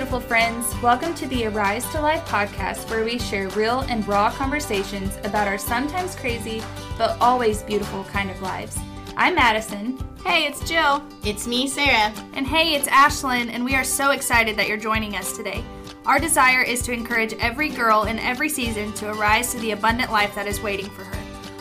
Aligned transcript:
beautiful 0.00 0.18
friends. 0.18 0.74
Welcome 0.80 1.12
to 1.16 1.26
the 1.26 1.44
Arise 1.44 1.86
to 1.90 2.00
Life 2.00 2.24
podcast, 2.24 2.88
where 2.88 3.04
we 3.04 3.18
share 3.18 3.50
real 3.50 3.80
and 3.80 4.08
raw 4.08 4.30
conversations 4.30 5.18
about 5.24 5.46
our 5.46 5.58
sometimes 5.58 6.16
crazy, 6.16 6.62
but 6.96 7.20
always 7.20 7.62
beautiful 7.62 8.04
kind 8.04 8.30
of 8.30 8.40
lives. 8.40 8.78
I'm 9.18 9.34
Madison. 9.34 9.98
Hey, 10.24 10.46
it's 10.46 10.66
Jill. 10.66 11.04
It's 11.22 11.46
me, 11.46 11.68
Sarah. 11.68 12.14
And 12.32 12.46
hey, 12.46 12.74
it's 12.74 12.88
Ashlyn, 12.88 13.50
and 13.50 13.62
we 13.62 13.74
are 13.74 13.84
so 13.84 14.12
excited 14.12 14.56
that 14.56 14.68
you're 14.68 14.78
joining 14.78 15.16
us 15.16 15.36
today. 15.36 15.62
Our 16.06 16.18
desire 16.18 16.62
is 16.62 16.80
to 16.84 16.94
encourage 16.94 17.34
every 17.34 17.68
girl 17.68 18.04
in 18.04 18.18
every 18.20 18.48
season 18.48 18.94
to 18.94 19.12
arise 19.12 19.52
to 19.52 19.60
the 19.60 19.72
abundant 19.72 20.10
life 20.10 20.34
that 20.34 20.46
is 20.46 20.62
waiting 20.62 20.88
for 20.88 21.04
her. 21.04 21.16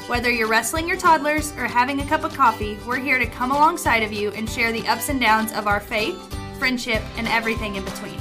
Whether 0.07 0.31
you're 0.31 0.47
wrestling 0.47 0.87
your 0.87 0.95
toddlers 0.95 1.51
or 1.57 1.67
having 1.67 1.99
a 1.99 2.07
cup 2.07 2.23
of 2.23 2.33
coffee, 2.33 2.79
we're 2.87 2.99
here 2.99 3.19
to 3.19 3.25
come 3.25 3.51
alongside 3.51 4.01
of 4.01 4.13
you 4.13 4.31
and 4.31 4.49
share 4.49 4.71
the 4.71 4.87
ups 4.87 5.09
and 5.09 5.19
downs 5.19 5.51
of 5.51 5.67
our 5.67 5.81
faith 5.81 6.17
friendship, 6.59 7.01
and 7.15 7.27
everything 7.27 7.75
in 7.75 7.85
between. 7.85 8.18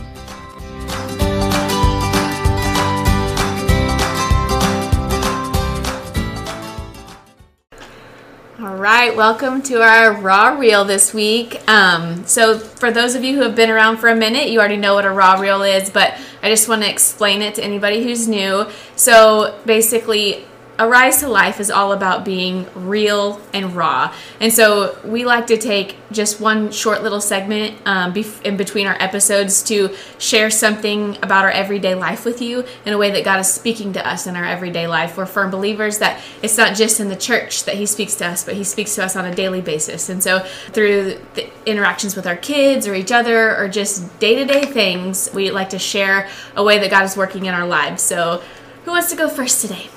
All 8.60 8.74
right, 8.74 9.14
welcome 9.14 9.62
to 9.62 9.82
our 9.82 10.12
raw 10.14 10.58
reel 10.58 10.84
this 10.84 11.14
week. 11.14 11.62
Um, 11.70 12.26
so, 12.26 12.58
for 12.58 12.90
those 12.90 13.14
of 13.14 13.22
you 13.22 13.36
who 13.36 13.42
have 13.42 13.54
been 13.54 13.70
around 13.70 13.98
for 13.98 14.08
a 14.08 14.16
minute, 14.16 14.50
you 14.50 14.58
already 14.58 14.76
know 14.76 14.94
what 14.94 15.04
a 15.04 15.12
raw 15.12 15.38
reel 15.38 15.62
is, 15.62 15.90
but 15.90 16.18
I 16.42 16.48
just 16.48 16.68
want 16.68 16.82
to 16.82 16.90
explain 16.90 17.40
it 17.40 17.54
to 17.54 17.62
anybody 17.62 18.02
who's 18.02 18.26
new. 18.26 18.66
So, 18.96 19.56
basically, 19.64 20.44
Arise 20.80 21.18
to 21.20 21.28
Life 21.28 21.58
is 21.58 21.72
all 21.72 21.92
about 21.92 22.24
being 22.24 22.64
real 22.76 23.40
and 23.52 23.74
raw. 23.74 24.14
And 24.38 24.52
so 24.52 24.96
we 25.04 25.24
like 25.24 25.48
to 25.48 25.56
take 25.56 25.96
just 26.12 26.40
one 26.40 26.70
short 26.70 27.02
little 27.02 27.20
segment 27.20 27.76
um, 27.84 28.14
in 28.44 28.56
between 28.56 28.86
our 28.86 28.96
episodes 29.00 29.64
to 29.64 29.92
share 30.18 30.50
something 30.50 31.16
about 31.16 31.44
our 31.44 31.50
everyday 31.50 31.96
life 31.96 32.24
with 32.24 32.40
you 32.40 32.64
in 32.84 32.92
a 32.92 32.98
way 32.98 33.10
that 33.10 33.24
God 33.24 33.40
is 33.40 33.52
speaking 33.52 33.92
to 33.94 34.08
us 34.08 34.28
in 34.28 34.36
our 34.36 34.44
everyday 34.44 34.86
life. 34.86 35.16
We're 35.16 35.26
firm 35.26 35.50
believers 35.50 35.98
that 35.98 36.22
it's 36.42 36.56
not 36.56 36.76
just 36.76 37.00
in 37.00 37.08
the 37.08 37.16
church 37.16 37.64
that 37.64 37.74
He 37.74 37.84
speaks 37.84 38.14
to 38.16 38.26
us, 38.28 38.44
but 38.44 38.54
He 38.54 38.62
speaks 38.62 38.94
to 38.94 39.04
us 39.04 39.16
on 39.16 39.24
a 39.24 39.34
daily 39.34 39.60
basis. 39.60 40.08
And 40.08 40.22
so 40.22 40.38
through 40.68 41.18
the 41.34 41.50
interactions 41.66 42.14
with 42.14 42.28
our 42.28 42.36
kids 42.36 42.86
or 42.86 42.94
each 42.94 43.10
other 43.10 43.56
or 43.56 43.66
just 43.66 44.20
day 44.20 44.36
to 44.36 44.44
day 44.44 44.64
things, 44.64 45.28
we 45.34 45.50
like 45.50 45.70
to 45.70 45.78
share 45.80 46.28
a 46.54 46.62
way 46.62 46.78
that 46.78 46.88
God 46.88 47.02
is 47.02 47.16
working 47.16 47.46
in 47.46 47.54
our 47.54 47.66
lives. 47.66 48.00
So 48.00 48.44
who 48.84 48.92
wants 48.92 49.10
to 49.10 49.16
go 49.16 49.28
first 49.28 49.60
today? 49.60 49.88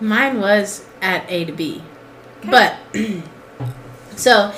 Mine 0.00 0.40
was 0.40 0.84
at 1.00 1.24
A 1.30 1.44
to 1.44 1.52
B. 1.52 1.82
Okay. 2.40 2.50
But 2.50 2.76
so 4.16 4.52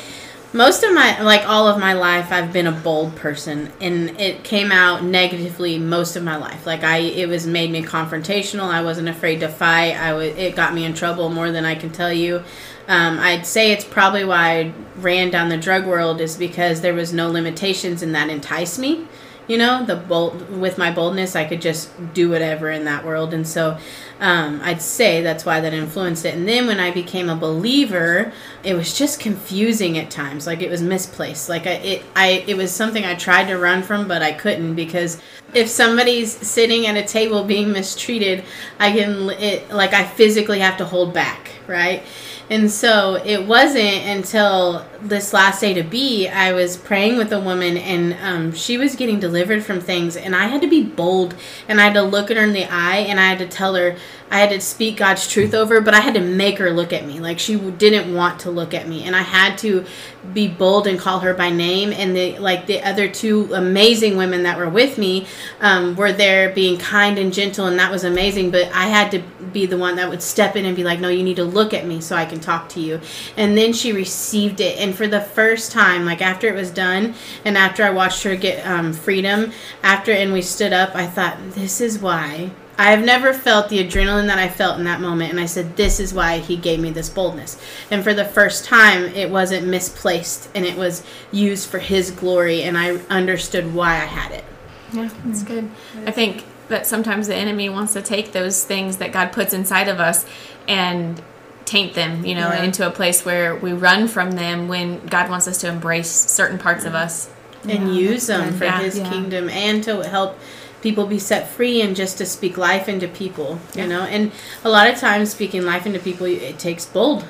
most 0.53 0.83
of 0.83 0.95
my 0.95 1.20
like 1.20 1.47
all 1.47 1.69
of 1.69 1.78
my 1.78 1.92
life 1.92 2.33
I've 2.33 2.53
been 2.53 2.67
a 2.67 2.72
bold 2.72 3.14
person 3.17 3.70
and 3.80 4.19
it 4.19 4.45
came 4.45 4.72
out 4.72 5.05
negatively 5.05 5.78
most 5.78 6.17
of 6.17 6.22
my 6.22 6.36
life. 6.36 6.67
Like 6.67 6.84
I 6.84 6.98
it 6.98 7.28
was 7.28 7.47
made 7.47 7.70
me 7.70 7.83
confrontational. 7.83 8.64
I 8.64 8.83
wasn't 8.83 9.08
afraid 9.08 9.41
to 9.41 9.48
fight. 9.48 9.92
I 9.92 10.12
was 10.14 10.28
it 10.36 10.56
got 10.56 10.75
me 10.75 10.84
in 10.84 10.95
trouble 10.95 11.28
more 11.28 11.50
than 11.50 11.64
I 11.64 11.75
can 11.75 11.91
tell 11.91 12.12
you. 12.12 12.42
Um, 12.89 13.19
I'd 13.19 13.45
say 13.45 13.70
it's 13.73 13.84
probably 13.84 14.25
why 14.25 14.61
I 14.61 14.73
ran 14.97 15.30
down 15.30 15.50
the 15.50 15.58
drug 15.58 15.86
world 15.86 16.23
is 16.23 16.36
because 16.39 16.80
there 16.80 16.95
was 16.95 17.12
no 17.12 17.30
limitations 17.30 18.02
and 18.02 18.14
that 18.14 18.30
enticed 18.30 18.78
me 18.78 19.06
you 19.48 19.58
know 19.58 19.84
the 19.84 19.96
bold 19.96 20.50
with 20.50 20.78
my 20.78 20.92
boldness 20.92 21.34
i 21.34 21.44
could 21.44 21.60
just 21.60 21.91
do 22.14 22.30
whatever 22.30 22.70
in 22.70 22.84
that 22.84 23.04
world. 23.04 23.34
And 23.34 23.46
so 23.46 23.78
um, 24.20 24.60
i'd 24.62 24.82
say 24.82 25.22
that's 25.22 25.44
why 25.44 25.60
that 25.60 25.72
influenced 25.72 26.24
it. 26.24 26.34
And 26.34 26.46
then 26.46 26.66
when 26.66 26.78
i 26.78 26.90
became 26.90 27.28
a 27.28 27.36
believer 27.36 28.32
it 28.62 28.74
was 28.74 28.96
just 28.96 29.20
confusing 29.20 29.98
at 29.98 30.10
times. 30.10 30.46
Like 30.46 30.62
it 30.62 30.70
was 30.70 30.82
misplaced. 30.82 31.48
Like 31.48 31.66
I, 31.66 31.73
it 31.73 32.05
i 32.14 32.45
it 32.46 32.56
was 32.56 32.70
something 32.70 33.05
i 33.05 33.14
tried 33.14 33.46
to 33.48 33.58
run 33.58 33.83
from 33.83 34.06
but 34.06 34.23
i 34.23 34.33
couldn't 34.33 34.74
because 34.74 35.20
if 35.55 35.68
somebody's 35.68 36.30
sitting 36.46 36.86
at 36.86 36.96
a 36.96 37.02
table 37.02 37.44
being 37.44 37.73
mistreated 37.73 38.44
i 38.78 38.92
can 38.92 39.30
it 39.30 39.70
like 39.70 39.94
i 39.94 40.05
physically 40.05 40.61
have 40.61 40.77
to 40.77 40.84
hold 40.84 41.14
back 41.14 41.50
right 41.67 42.02
and 42.51 42.70
so 42.70 43.17
it 43.17 43.47
wasn't 43.47 44.07
until 44.07 44.86
this 45.03 45.35
last 45.35 45.61
day 45.61 45.75
to 45.75 45.83
be, 45.83 46.29
I 46.29 46.53
was 46.53 46.79
praying 46.79 47.19
with 47.19 47.31
a 47.33 47.41
woman 47.41 47.77
and 47.77 48.14
um, 48.23 48.53
she 48.53 48.79
was 48.79 48.97
getting 48.97 49.20
delivered 49.20 49.63
from 49.64 49.81
things. 49.81 50.17
And 50.17 50.35
I 50.35 50.47
had 50.47 50.63
to 50.63 50.69
be 50.69 50.83
bold 50.83 51.35
and 51.69 51.79
I 51.79 51.85
had 51.85 51.95
to 51.95 52.03
look 52.03 52.31
at 52.31 52.39
her 52.39 52.42
in 52.45 52.55
the 52.55 52.64
eye 52.64 52.98
and 52.98 53.20
I 53.20 53.27
had 53.27 53.39
to 53.41 53.47
tell 53.47 53.75
her, 53.75 53.97
I 54.31 54.39
had 54.39 54.48
to 54.51 54.61
speak 54.63 54.97
God's 54.97 55.29
truth 55.29 55.53
over, 55.53 55.83
but 55.83 55.92
I 55.92 56.01
had 56.01 56.14
to 56.14 56.20
make 56.20 56.59
her 56.59 56.70
look 56.70 56.92
at 56.95 57.07
me. 57.07 57.20
Like 57.20 57.39
she 57.39 57.57
didn't 57.57 58.14
want 58.14 58.41
to 58.41 58.51
look 58.51 58.73
at 58.73 58.89
me. 58.89 59.05
And 59.05 59.15
I 59.15 59.23
had 59.23 59.59
to 59.59 59.85
be 60.34 60.48
bold 60.48 60.86
and 60.86 60.98
call 60.98 61.20
her 61.20 61.34
by 61.34 61.51
name. 61.51 61.92
And 61.92 62.14
the 62.14 62.39
like 62.39 62.67
the 62.67 62.83
other 62.83 63.08
two 63.08 63.52
amazing 63.55 64.17
women 64.17 64.42
that 64.42 64.58
were 64.58 64.68
with 64.68 64.98
me 64.98 65.27
um, 65.61 65.96
were 65.96 66.12
there 66.12 66.51
being 66.51 66.79
kind 66.79 67.18
and 67.18 67.33
gentle, 67.33 67.67
and 67.67 67.79
that 67.79 67.90
was 67.90 68.05
amazing. 68.05 68.51
But 68.51 68.73
I 68.73 68.86
had 68.86 69.11
to 69.12 69.23
be 69.52 69.67
the 69.67 69.79
one 69.79 69.96
that 69.96 70.08
would 70.08 70.23
step 70.23 70.56
in 70.56 70.64
and 70.64 70.77
be 70.77 70.84
like, 70.84 71.01
"No, 71.01 71.08
you 71.08 71.23
need 71.23 71.36
to 71.36 71.45
look 71.45 71.73
at 71.73 71.86
me 71.86 72.01
so 72.01 72.17
I 72.17 72.24
can 72.24 72.40
talk 72.40 72.68
to 72.70 72.80
you." 72.80 73.01
And 73.36 73.56
then 73.56 73.73
she 73.73 73.92
received 73.92 74.61
it, 74.61 74.79
and 74.79 74.95
for 74.95 75.06
the 75.06 75.20
first 75.20 75.73
time, 75.73 76.05
like 76.05 76.23
after 76.23 76.48
it 76.48 76.55
was 76.55 76.70
done, 76.70 77.14
and 77.45 77.56
after 77.56 77.85
I 77.85 77.90
watched 77.90 78.23
her 78.24 78.36
get 78.36 78.67
um, 78.67 78.92
freedom, 78.92 79.52
after 79.83 80.12
and 80.12 80.33
we 80.33 80.42
stood 80.42 80.73
up, 80.73 80.95
I 80.95 81.06
thought, 81.06 81.36
"This 81.55 81.80
is 81.80 81.98
why." 81.98 82.50
I 82.78 82.92
have 82.92 83.05
never 83.05 83.34
felt 83.34 83.68
the 83.68 83.84
adrenaline 83.84 84.28
that 84.28 84.39
I 84.39 84.48
felt 84.48 84.78
in 84.78 84.84
that 84.84 85.00
moment, 85.00 85.30
and 85.30 85.40
I 85.40 85.46
said, 85.46 85.77
This 85.77 85.98
is 85.98 86.14
why 86.14 86.39
he 86.39 86.56
gave 86.56 86.78
me 86.78 86.90
this 86.90 87.11
boldness. 87.11 87.61
And 87.90 88.05
for 88.05 88.14
the 88.14 88.24
first 88.24 88.64
time, 88.64 89.05
it 89.05 89.30
wasn't 89.30 89.66
misplaced 89.66 90.48
and 90.55 90.64
it 90.64 90.78
was 90.78 91.02
used 91.33 91.68
for 91.68 91.80
his 91.80 92.12
glory, 92.12 92.62
and 92.62 92.78
I 92.78 92.92
understood 93.08 93.74
why 93.74 93.94
I 93.94 94.06
had 94.06 94.30
it. 94.30 94.44
Yeah, 94.92 95.11
that's 95.24 95.42
mm-hmm. 95.42 95.55
good. 95.55 95.70
I 96.06 96.12
think 96.12 96.44
that 96.68 96.86
sometimes 96.86 97.27
the 97.27 97.34
enemy 97.34 97.68
wants 97.68 97.94
to 97.94 98.02
take 98.02 98.33
those 98.33 98.64
things 98.64 98.98
that 98.98 99.11
God 99.11 99.33
puts 99.33 99.52
inside 99.52 99.88
of 99.88 99.98
us 99.98 100.24
and 100.68 101.20
taint 101.64 101.94
them, 101.94 102.24
you 102.24 102.34
know, 102.34 102.48
yeah. 102.48 102.62
into 102.62 102.86
a 102.86 102.90
place 102.90 103.24
where 103.24 103.56
we 103.56 103.72
run 103.72 104.06
from 104.06 104.33
them 104.33 104.68
when 104.68 105.05
God 105.06 105.28
wants 105.28 105.48
us 105.48 105.58
to 105.58 105.68
embrace 105.68 106.11
certain 106.11 106.58
parts 106.58 106.84
of 106.84 106.94
us 106.94 107.28
and 107.64 107.94
yeah. 107.94 108.00
use 108.00 108.27
them 108.27 108.52
for 108.55 108.64
yeah. 108.64 108.80
his 108.80 108.94
kingdom 108.94 109.48
and 109.50 109.83
to 109.84 110.02
help 110.08 110.38
people 110.83 111.06
be 111.06 111.18
set 111.18 111.48
free 111.48 111.80
and 111.80 111.96
just 111.96 112.18
to 112.18 112.27
speak 112.27 112.56
life 112.56 112.89
into 112.89 113.08
people 113.08 113.58
you 113.74 113.86
know? 113.86 114.02
And 114.02 114.33
a 114.64 114.68
lot 114.68 114.89
of 114.89 114.98
times 114.98 115.30
speaking 115.30 115.62
life 115.62 115.86
into 115.86 115.98
people 115.98 116.27
it 116.27 116.58
takes 116.58 116.86
bold 116.86 117.24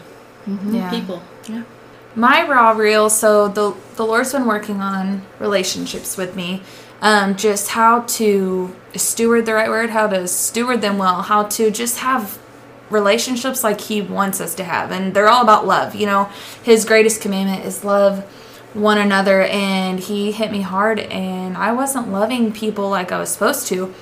mm-hmm. 0.46 0.74
yeah. 0.74 0.90
people. 0.90 1.22
Yeah. 1.48 1.64
My 2.14 2.46
raw 2.46 2.72
reel 2.72 3.10
so 3.10 3.48
the 3.48 3.74
the 3.96 4.04
lord's 4.04 4.32
been 4.32 4.46
working 4.46 4.80
on 4.80 5.22
relationships 5.38 6.16
with 6.16 6.34
me 6.34 6.62
um, 7.00 7.36
just 7.36 7.68
how 7.68 8.00
to 8.02 8.74
steward 8.96 9.46
the 9.46 9.54
right 9.54 9.68
word 9.68 9.90
how 9.90 10.08
to 10.08 10.26
steward 10.26 10.80
them 10.80 10.98
well 10.98 11.22
how 11.22 11.44
to 11.44 11.70
just 11.70 11.98
have 11.98 12.38
relationships 12.90 13.62
like 13.62 13.80
he 13.82 14.00
wants 14.00 14.40
us 14.40 14.54
to 14.54 14.64
have 14.64 14.90
and 14.90 15.14
they're 15.14 15.28
all 15.28 15.42
about 15.42 15.66
love 15.66 15.94
you 15.94 16.06
know? 16.06 16.28
His 16.62 16.84
greatest 16.84 17.20
commandment 17.20 17.64
is 17.64 17.84
love 17.84 18.24
one 18.78 18.98
another 18.98 19.42
and 19.42 19.98
he 20.00 20.32
hit 20.32 20.50
me 20.50 20.60
hard 20.60 20.98
and 21.00 21.56
I 21.56 21.72
wasn't 21.72 22.10
loving 22.10 22.52
people 22.52 22.88
like 22.88 23.12
I 23.12 23.18
was 23.18 23.30
supposed 23.30 23.66
to. 23.68 23.94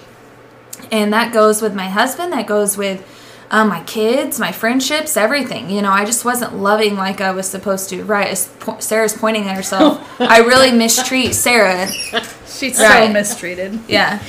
And 0.92 1.12
that 1.12 1.32
goes 1.32 1.62
with 1.62 1.74
my 1.74 1.88
husband, 1.88 2.32
that 2.32 2.46
goes 2.46 2.76
with 2.76 3.04
um, 3.50 3.68
my 3.68 3.82
kids, 3.84 4.38
my 4.38 4.52
friendships, 4.52 5.16
everything. 5.16 5.70
You 5.70 5.82
know, 5.82 5.90
I 5.90 6.04
just 6.04 6.24
wasn't 6.24 6.56
loving 6.56 6.96
like 6.96 7.20
I 7.20 7.30
was 7.30 7.48
supposed 7.48 7.90
to. 7.90 8.04
Right, 8.04 8.28
as 8.28 8.48
po- 8.60 8.78
Sarah's 8.80 9.16
pointing 9.16 9.44
at 9.44 9.56
herself, 9.56 10.04
I 10.20 10.40
really 10.40 10.72
mistreat 10.72 11.34
Sarah. 11.34 11.88
She's 11.88 12.78
right. 12.78 13.06
so 13.06 13.12
mistreated. 13.12 13.78
Yeah. 13.88 14.22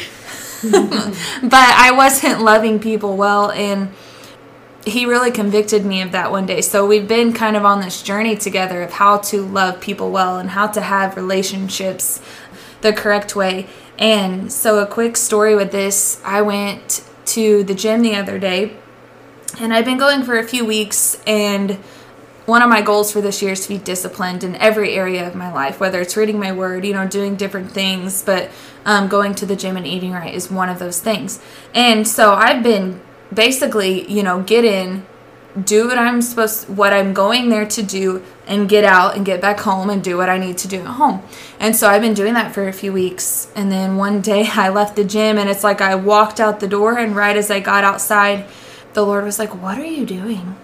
but 0.63 1.53
I 1.53 1.93
wasn't 1.95 2.41
loving 2.41 2.79
people 2.79 3.17
well 3.17 3.51
and 3.51 3.89
he 4.87 5.05
really 5.05 5.31
convicted 5.31 5.85
me 5.85 6.01
of 6.01 6.11
that 6.13 6.31
one 6.31 6.45
day. 6.45 6.61
So 6.61 6.85
we've 6.85 7.07
been 7.07 7.33
kind 7.33 7.55
of 7.55 7.65
on 7.65 7.81
this 7.81 8.01
journey 8.01 8.35
together 8.35 8.81
of 8.81 8.93
how 8.93 9.17
to 9.17 9.41
love 9.41 9.81
people 9.81 10.11
well 10.11 10.37
and 10.37 10.51
how 10.51 10.67
to 10.67 10.81
have 10.81 11.15
relationships 11.15 12.21
the 12.81 12.93
correct 12.93 13.35
way. 13.35 13.67
And 13.97 14.51
so, 14.51 14.79
a 14.79 14.85
quick 14.85 15.17
story 15.17 15.55
with 15.55 15.71
this 15.71 16.21
I 16.23 16.41
went 16.41 17.03
to 17.25 17.63
the 17.63 17.73
gym 17.73 18.01
the 18.01 18.15
other 18.15 18.39
day 18.39 18.77
and 19.59 19.73
I've 19.73 19.85
been 19.85 19.97
going 19.97 20.23
for 20.23 20.37
a 20.37 20.43
few 20.43 20.65
weeks. 20.65 21.21
And 21.25 21.71
one 22.45 22.61
of 22.61 22.69
my 22.69 22.81
goals 22.81 23.11
for 23.11 23.21
this 23.21 23.41
year 23.41 23.53
is 23.53 23.61
to 23.63 23.69
be 23.69 23.77
disciplined 23.77 24.43
in 24.43 24.55
every 24.55 24.93
area 24.93 25.27
of 25.27 25.35
my 25.35 25.51
life, 25.51 25.79
whether 25.79 25.99
it's 25.99 26.15
reading 26.15 26.39
my 26.39 26.51
word, 26.51 26.85
you 26.85 26.93
know, 26.93 27.07
doing 27.07 27.35
different 27.35 27.71
things, 27.71 28.21
but 28.21 28.49
um, 28.85 29.07
going 29.07 29.35
to 29.35 29.45
the 29.45 29.55
gym 29.55 29.75
and 29.75 29.85
eating 29.85 30.11
right 30.11 30.33
is 30.33 30.49
one 30.49 30.69
of 30.69 30.79
those 30.79 31.01
things. 31.01 31.41
And 31.73 32.07
so 32.07 32.33
I've 32.33 32.63
been 32.63 33.01
basically, 33.33 34.09
you 34.11 34.23
know, 34.23 34.41
get 34.41 34.65
in, 34.65 35.05
do 35.63 35.87
what 35.87 35.97
I'm 35.97 36.21
supposed 36.21 36.69
what 36.69 36.93
I'm 36.93 37.13
going 37.13 37.49
there 37.49 37.65
to 37.65 37.81
do 37.81 38.23
and 38.45 38.69
get 38.69 38.83
out 38.83 39.15
and 39.15 39.25
get 39.25 39.41
back 39.41 39.59
home 39.59 39.89
and 39.89 40.03
do 40.03 40.15
what 40.15 40.29
I 40.29 40.37
need 40.37 40.57
to 40.59 40.67
do 40.67 40.81
at 40.81 40.85
home. 40.85 41.23
And 41.59 41.75
so 41.75 41.89
I've 41.89 42.01
been 42.01 42.13
doing 42.13 42.33
that 42.35 42.53
for 42.53 42.67
a 42.67 42.73
few 42.73 42.93
weeks 42.93 43.51
and 43.55 43.71
then 43.71 43.97
one 43.97 44.21
day 44.21 44.47
I 44.53 44.69
left 44.69 44.95
the 44.95 45.03
gym 45.03 45.37
and 45.37 45.49
it's 45.49 45.63
like 45.63 45.81
I 45.81 45.95
walked 45.95 46.39
out 46.39 46.59
the 46.59 46.67
door 46.67 46.97
and 46.97 47.15
right 47.15 47.35
as 47.35 47.49
I 47.49 47.59
got 47.59 47.83
outside 47.83 48.45
the 48.93 49.05
Lord 49.05 49.23
was 49.23 49.37
like, 49.37 49.53
"What 49.61 49.77
are 49.77 49.85
you 49.85 50.05
doing?" 50.05 50.55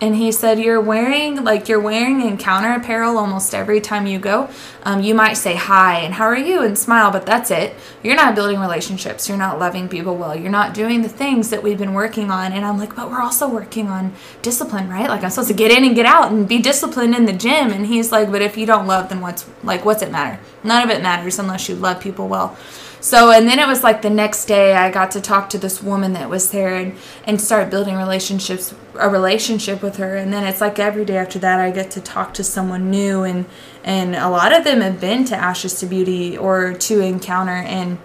And 0.00 0.16
he 0.16 0.32
said 0.32 0.58
you're 0.58 0.80
wearing 0.80 1.44
like 1.44 1.68
you're 1.68 1.80
wearing 1.80 2.22
encounter 2.22 2.72
apparel 2.72 3.18
almost 3.18 3.54
every 3.54 3.80
time 3.80 4.06
you 4.06 4.18
go. 4.18 4.48
Um, 4.82 5.02
you 5.02 5.14
might 5.14 5.34
say 5.34 5.56
hi 5.56 6.00
and 6.00 6.14
how 6.14 6.24
are 6.24 6.38
you 6.38 6.62
and 6.62 6.76
smile 6.78 7.10
but 7.10 7.26
that's 7.26 7.50
it. 7.50 7.74
You're 8.02 8.16
not 8.16 8.34
building 8.34 8.60
relationships. 8.60 9.28
You're 9.28 9.36
not 9.36 9.58
loving 9.58 9.88
people 9.88 10.16
well. 10.16 10.34
You're 10.34 10.50
not 10.50 10.72
doing 10.72 11.02
the 11.02 11.08
things 11.08 11.50
that 11.50 11.62
we've 11.62 11.78
been 11.78 11.92
working 11.92 12.30
on. 12.30 12.52
And 12.52 12.64
i'm 12.64 12.78
like 12.78 12.96
but 12.96 13.10
we're 13.10 13.20
also 13.20 13.48
working 13.48 13.88
on 13.88 14.14
discipline 14.40 14.88
right? 14.88 15.08
Like 15.08 15.22
i'm 15.22 15.30
supposed 15.30 15.48
to 15.48 15.54
get 15.54 15.70
in 15.70 15.84
and 15.84 15.94
get 15.94 16.06
out 16.06 16.32
and 16.32 16.48
be 16.48 16.60
disciplined 16.60 17.14
in 17.14 17.26
the 17.26 17.32
gym. 17.34 17.70
And 17.70 17.86
he's 17.86 18.10
like 18.10 18.30
but 18.30 18.40
if 18.40 18.56
you 18.56 18.64
don't 18.64 18.86
love 18.86 19.10
then 19.10 19.20
what's 19.20 19.46
like 19.62 19.84
what's 19.84 20.02
it 20.02 20.10
matter? 20.10 20.40
None 20.64 20.82
of 20.82 20.90
it 20.90 21.02
matters 21.02 21.38
unless 21.38 21.68
you 21.68 21.74
love 21.74 22.00
people 22.00 22.26
well 22.26 22.56
so, 23.00 23.30
and 23.30 23.48
then 23.48 23.58
it 23.58 23.66
was 23.66 23.82
like 23.82 24.02
the 24.02 24.10
next 24.10 24.44
day 24.44 24.74
I 24.74 24.90
got 24.90 25.10
to 25.12 25.20
talk 25.20 25.48
to 25.50 25.58
this 25.58 25.82
woman 25.82 26.12
that 26.12 26.28
was 26.28 26.50
there 26.50 26.76
and, 26.76 26.96
and 27.24 27.40
start 27.40 27.70
building 27.70 27.96
relationships, 27.96 28.74
a 28.98 29.08
relationship 29.08 29.82
with 29.82 29.96
her. 29.96 30.16
And 30.16 30.32
then 30.32 30.44
it's 30.44 30.60
like 30.60 30.78
every 30.78 31.04
day 31.04 31.16
after 31.16 31.38
that 31.38 31.60
I 31.60 31.70
get 31.70 31.90
to 31.92 32.00
talk 32.00 32.34
to 32.34 32.44
someone 32.44 32.90
new 32.90 33.22
and, 33.22 33.46
and 33.82 34.14
a 34.14 34.28
lot 34.28 34.52
of 34.52 34.64
them 34.64 34.82
have 34.82 35.00
been 35.00 35.24
to 35.26 35.36
Ashes 35.36 35.80
to 35.80 35.86
Beauty 35.86 36.36
or 36.36 36.74
to 36.74 37.00
Encounter. 37.00 37.52
And 37.52 37.98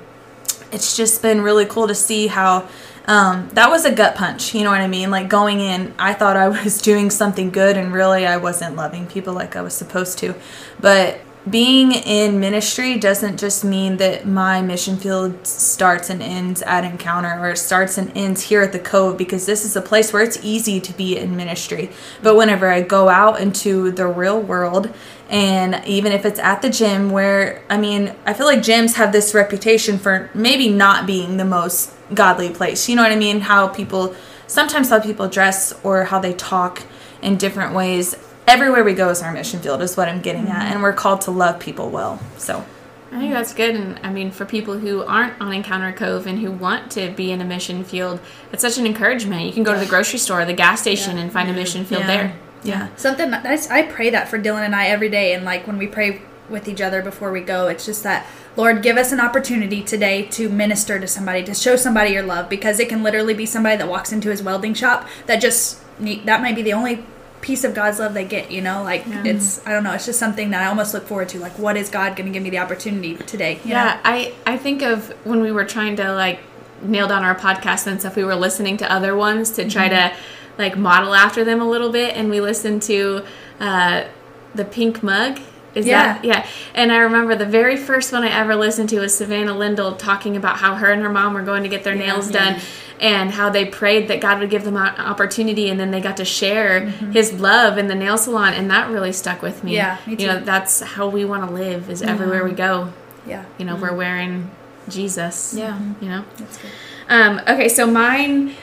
it's 0.71 0.95
just 0.95 1.21
been 1.21 1.41
really 1.41 1.65
cool 1.65 1.87
to 1.87 1.95
see 1.95 2.27
how 2.27 2.67
um, 3.07 3.49
that 3.53 3.69
was 3.69 3.85
a 3.85 3.91
gut 3.93 4.15
punch. 4.15 4.53
You 4.55 4.63
know 4.63 4.71
what 4.71 4.81
I 4.81 4.87
mean? 4.87 5.11
Like 5.11 5.29
going 5.29 5.59
in, 5.59 5.93
I 5.99 6.13
thought 6.13 6.37
I 6.37 6.47
was 6.63 6.81
doing 6.81 7.09
something 7.09 7.51
good, 7.51 7.77
and 7.77 7.93
really 7.93 8.25
I 8.25 8.37
wasn't 8.37 8.75
loving 8.75 9.07
people 9.07 9.33
like 9.33 9.55
I 9.55 9.61
was 9.61 9.73
supposed 9.73 10.17
to. 10.19 10.35
But 10.79 11.19
being 11.49 11.91
in 11.91 12.39
ministry 12.39 12.97
doesn't 12.97 13.39
just 13.39 13.63
mean 13.63 13.97
that 13.97 14.25
my 14.25 14.63
mission 14.63 14.97
field 14.97 15.45
starts 15.45 16.09
and 16.09 16.23
ends 16.23 16.63
at 16.63 16.83
Encounter 16.83 17.39
or 17.39 17.55
starts 17.55 17.99
and 17.99 18.11
ends 18.17 18.41
here 18.41 18.63
at 18.63 18.71
the 18.71 18.79
Cove 18.79 19.15
because 19.15 19.45
this 19.45 19.63
is 19.63 19.75
a 19.75 19.81
place 19.81 20.11
where 20.11 20.23
it's 20.23 20.43
easy 20.43 20.81
to 20.81 20.93
be 20.93 21.17
in 21.17 21.35
ministry. 21.35 21.91
But 22.23 22.35
whenever 22.35 22.67
I 22.69 22.81
go 22.81 23.09
out 23.09 23.39
into 23.39 23.91
the 23.91 24.07
real 24.07 24.41
world, 24.41 24.91
and 25.29 25.83
even 25.85 26.11
if 26.11 26.25
it's 26.25 26.39
at 26.39 26.63
the 26.63 26.69
gym, 26.69 27.11
where 27.11 27.61
I 27.69 27.77
mean, 27.77 28.15
I 28.25 28.33
feel 28.33 28.47
like 28.47 28.59
gyms 28.59 28.95
have 28.95 29.11
this 29.11 29.35
reputation 29.35 29.99
for 29.99 30.31
maybe 30.33 30.69
not 30.69 31.05
being 31.05 31.37
the 31.37 31.45
most 31.45 31.93
godly 32.13 32.49
place. 32.49 32.89
You 32.89 32.95
know 32.95 33.03
what 33.03 33.11
I 33.11 33.17
mean? 33.17 33.41
How 33.41 33.67
people 33.67 34.15
sometimes 34.47 34.89
how 34.89 34.99
people 34.99 35.27
dress 35.27 35.73
or 35.83 36.05
how 36.05 36.19
they 36.19 36.33
talk 36.33 36.83
in 37.21 37.37
different 37.37 37.73
ways 37.73 38.15
everywhere 38.47 38.83
we 38.83 38.93
go 38.93 39.09
is 39.09 39.21
our 39.21 39.31
mission 39.31 39.59
field 39.59 39.81
is 39.81 39.97
what 39.97 40.07
i'm 40.07 40.21
getting 40.21 40.43
mm-hmm. 40.43 40.51
at 40.51 40.71
and 40.73 40.81
we're 40.81 40.93
called 40.93 41.21
to 41.21 41.31
love 41.31 41.59
people 41.59 41.89
well 41.89 42.19
so 42.37 42.63
I 43.11 43.19
think 43.19 43.33
that's 43.33 43.53
good, 43.53 43.75
and 43.75 43.97
I 44.03 44.11
mean, 44.11 44.29
for 44.31 44.45
people 44.45 44.77
who 44.77 45.03
aren't 45.03 45.39
on 45.39 45.53
Encounter 45.53 45.93
Cove 45.93 46.27
and 46.27 46.39
who 46.39 46.51
want 46.51 46.91
to 46.93 47.11
be 47.11 47.31
in 47.31 47.39
a 47.39 47.45
mission 47.45 47.85
field, 47.85 48.19
it's 48.51 48.61
such 48.61 48.77
an 48.77 48.85
encouragement. 48.85 49.45
You 49.45 49.53
can 49.53 49.63
go 49.63 49.73
to 49.73 49.79
the 49.79 49.85
grocery 49.85 50.19
store, 50.19 50.43
the 50.43 50.53
gas 50.53 50.81
station, 50.81 51.15
yeah. 51.15 51.23
and 51.23 51.31
find 51.31 51.49
a 51.49 51.53
mission 51.53 51.85
field 51.85 52.01
yeah. 52.01 52.07
there. 52.07 52.35
Yeah, 52.63 52.95
something 52.97 53.33
I, 53.33 53.57
I 53.69 53.83
pray 53.83 54.09
that 54.09 54.27
for 54.27 54.37
Dylan 54.37 54.65
and 54.65 54.75
I 54.75 54.87
every 54.87 55.07
day, 55.07 55.33
and 55.33 55.45
like 55.45 55.65
when 55.65 55.77
we 55.77 55.87
pray 55.87 56.23
with 56.49 56.67
each 56.67 56.81
other 56.81 57.01
before 57.01 57.31
we 57.31 57.39
go, 57.39 57.67
it's 57.67 57.85
just 57.85 58.03
that 58.03 58.25
Lord, 58.57 58.81
give 58.81 58.97
us 58.97 59.11
an 59.11 59.19
opportunity 59.19 59.83
today 59.83 60.23
to 60.23 60.49
minister 60.49 60.99
to 60.99 61.07
somebody, 61.07 61.43
to 61.43 61.53
show 61.53 61.75
somebody 61.75 62.11
your 62.11 62.23
love, 62.23 62.49
because 62.49 62.79
it 62.79 62.89
can 62.89 63.03
literally 63.03 63.33
be 63.33 63.45
somebody 63.45 63.77
that 63.77 63.87
walks 63.87 64.11
into 64.11 64.29
his 64.29 64.41
welding 64.41 64.73
shop 64.73 65.07
that 65.27 65.41
just 65.41 65.79
that 65.99 66.41
might 66.41 66.55
be 66.55 66.61
the 66.61 66.73
only 66.73 67.05
piece 67.41 67.63
of 67.63 67.73
God's 67.73 67.99
love 67.99 68.13
they 68.13 68.25
get, 68.25 68.51
you 68.51 68.61
know? 68.61 68.83
Like 68.83 69.05
yeah. 69.05 69.23
it's 69.25 69.65
I 69.65 69.71
don't 69.71 69.83
know, 69.83 69.93
it's 69.93 70.05
just 70.05 70.19
something 70.19 70.51
that 70.51 70.61
I 70.63 70.67
almost 70.67 70.93
look 70.93 71.07
forward 71.07 71.29
to. 71.29 71.39
Like 71.39 71.57
what 71.59 71.77
is 71.77 71.89
God 71.89 72.15
gonna 72.15 72.31
give 72.31 72.43
me 72.43 72.49
the 72.49 72.59
opportunity 72.59 73.15
today? 73.15 73.59
yeah, 73.63 73.95
know? 73.95 74.01
I 74.03 74.33
I 74.45 74.57
think 74.57 74.81
of 74.81 75.09
when 75.25 75.41
we 75.41 75.51
were 75.51 75.65
trying 75.65 75.95
to 75.97 76.13
like 76.13 76.39
nail 76.81 77.07
down 77.07 77.23
our 77.23 77.35
podcast 77.35 77.87
and 77.87 77.99
stuff, 77.99 78.15
we 78.15 78.23
were 78.23 78.35
listening 78.35 78.77
to 78.77 78.91
other 78.91 79.15
ones 79.15 79.51
to 79.51 79.69
try 79.69 79.89
mm-hmm. 79.89 80.15
to 80.15 80.21
like 80.57 80.77
model 80.77 81.13
after 81.13 81.43
them 81.43 81.61
a 81.61 81.69
little 81.69 81.91
bit 81.91 82.15
and 82.15 82.29
we 82.29 82.39
listened 82.39 82.81
to 82.81 83.25
uh 83.59 84.05
the 84.53 84.63
pink 84.63 85.03
mug 85.03 85.39
is 85.75 85.85
yeah. 85.85 86.13
that 86.13 86.25
yeah? 86.25 86.47
And 86.73 86.91
I 86.91 86.97
remember 86.97 87.35
the 87.35 87.45
very 87.45 87.75
first 87.75 88.11
one 88.11 88.23
I 88.23 88.29
ever 88.29 88.55
listened 88.55 88.89
to 88.89 88.99
was 89.01 89.15
Savannah 89.15 89.55
Lindell 89.55 89.95
talking 89.97 90.37
about 90.37 90.57
how 90.57 90.75
her 90.75 90.91
and 90.91 91.01
her 91.01 91.09
mom 91.09 91.33
were 91.33 91.43
going 91.43 91.63
to 91.63 91.69
get 91.69 91.83
their 91.83 91.95
yeah, 91.95 92.05
nails 92.07 92.31
done, 92.31 92.59
and 92.99 93.31
how 93.31 93.49
they 93.49 93.65
prayed 93.65 94.07
that 94.07 94.21
God 94.21 94.39
would 94.39 94.49
give 94.49 94.63
them 94.63 94.77
an 94.77 94.95
opportunity, 94.95 95.69
and 95.69 95.79
then 95.79 95.91
they 95.91 95.99
got 96.01 96.17
to 96.17 96.25
share 96.25 96.81
mm-hmm. 96.81 97.11
His 97.11 97.33
love 97.33 97.77
in 97.77 97.87
the 97.87 97.95
nail 97.95 98.17
salon, 98.17 98.53
and 98.53 98.71
that 98.71 98.89
really 98.89 99.11
stuck 99.11 99.41
with 99.41 99.63
me. 99.63 99.75
Yeah, 99.75 99.97
me. 100.07 100.15
You 100.15 100.27
know, 100.27 100.39
that's 100.39 100.79
how 100.79 101.09
we 101.09 101.25
want 101.25 101.47
to 101.47 101.53
live. 101.53 101.89
Is 101.89 102.01
mm-hmm. 102.01 102.09
everywhere 102.09 102.43
we 102.45 102.53
go. 102.53 102.93
Yeah, 103.27 103.45
you 103.57 103.65
know, 103.65 103.73
mm-hmm. 103.73 103.81
we're 103.81 103.95
wearing 103.95 104.51
Jesus. 104.87 105.53
Yeah, 105.53 105.77
you 105.99 106.07
know. 106.07 106.25
That's 106.37 106.57
good. 106.57 106.71
Um, 107.09 107.41
okay, 107.47 107.67
so 107.69 107.85
mine. 107.85 108.55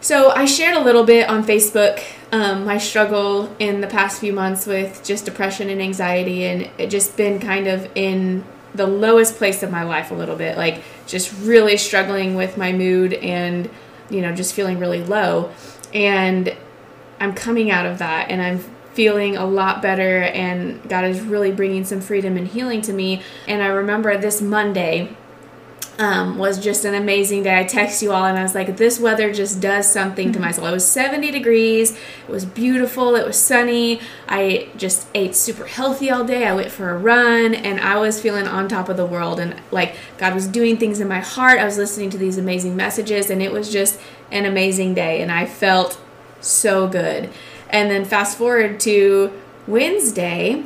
So 0.00 0.30
I 0.30 0.44
shared 0.44 0.76
a 0.76 0.80
little 0.80 1.04
bit 1.04 1.28
on 1.28 1.44
Facebook 1.44 2.00
um, 2.30 2.64
my 2.64 2.78
struggle 2.78 3.54
in 3.58 3.80
the 3.80 3.86
past 3.86 4.20
few 4.20 4.32
months 4.32 4.66
with 4.66 5.02
just 5.02 5.24
depression 5.24 5.70
and 5.70 5.80
anxiety, 5.80 6.44
and 6.44 6.70
it 6.78 6.88
just 6.88 7.16
been 7.16 7.40
kind 7.40 7.66
of 7.66 7.90
in 7.94 8.44
the 8.74 8.86
lowest 8.86 9.36
place 9.36 9.62
of 9.62 9.70
my 9.70 9.82
life 9.82 10.10
a 10.10 10.14
little 10.14 10.36
bit, 10.36 10.56
like 10.56 10.82
just 11.06 11.32
really 11.40 11.76
struggling 11.76 12.34
with 12.34 12.56
my 12.56 12.72
mood 12.72 13.14
and 13.14 13.70
you 14.10 14.20
know 14.20 14.34
just 14.34 14.54
feeling 14.54 14.78
really 14.78 15.02
low, 15.02 15.50
and 15.94 16.54
I'm 17.18 17.32
coming 17.34 17.70
out 17.70 17.86
of 17.86 17.98
that, 17.98 18.30
and 18.30 18.42
I'm 18.42 18.58
feeling 18.92 19.36
a 19.36 19.46
lot 19.46 19.80
better, 19.80 20.22
and 20.22 20.86
God 20.88 21.06
is 21.06 21.20
really 21.20 21.50
bringing 21.50 21.84
some 21.84 22.00
freedom 22.00 22.36
and 22.36 22.46
healing 22.46 22.82
to 22.82 22.92
me. 22.92 23.22
And 23.46 23.62
I 23.62 23.68
remember 23.68 24.18
this 24.18 24.42
Monday 24.42 25.16
um, 25.98 26.38
was 26.38 26.60
just 26.60 26.84
an 26.84 26.94
amazing 26.94 27.42
day. 27.42 27.58
I 27.58 27.64
text 27.64 28.02
you 28.02 28.12
all 28.12 28.24
and 28.24 28.38
I 28.38 28.42
was 28.42 28.54
like, 28.54 28.76
this 28.76 29.00
weather 29.00 29.32
just 29.32 29.60
does 29.60 29.90
something 29.90 30.32
to 30.32 30.38
my 30.38 30.52
soul. 30.52 30.66
It 30.66 30.72
was 30.72 30.88
70 30.88 31.32
degrees. 31.32 31.92
It 31.92 32.30
was 32.30 32.44
beautiful. 32.44 33.16
It 33.16 33.26
was 33.26 33.36
sunny. 33.36 34.00
I 34.28 34.68
just 34.76 35.08
ate 35.14 35.34
super 35.34 35.66
healthy 35.66 36.08
all 36.08 36.24
day. 36.24 36.46
I 36.46 36.54
went 36.54 36.70
for 36.70 36.90
a 36.90 36.98
run 36.98 37.52
and 37.52 37.80
I 37.80 37.96
was 37.98 38.22
feeling 38.22 38.46
on 38.46 38.68
top 38.68 38.88
of 38.88 38.96
the 38.96 39.06
world. 39.06 39.40
And 39.40 39.60
like 39.72 39.96
God 40.18 40.34
was 40.34 40.46
doing 40.46 40.76
things 40.76 41.00
in 41.00 41.08
my 41.08 41.18
heart. 41.18 41.58
I 41.58 41.64
was 41.64 41.76
listening 41.76 42.10
to 42.10 42.18
these 42.18 42.38
amazing 42.38 42.76
messages 42.76 43.28
and 43.28 43.42
it 43.42 43.50
was 43.50 43.72
just 43.72 43.98
an 44.30 44.44
amazing 44.44 44.94
day. 44.94 45.20
And 45.20 45.32
I 45.32 45.46
felt 45.46 46.00
so 46.40 46.86
good. 46.86 47.28
And 47.70 47.90
then 47.90 48.04
fast 48.04 48.38
forward 48.38 48.78
to 48.80 49.32
Wednesday. 49.66 50.64